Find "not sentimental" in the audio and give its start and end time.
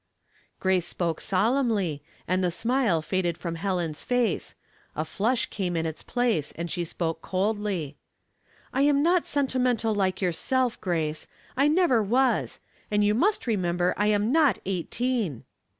9.03-9.93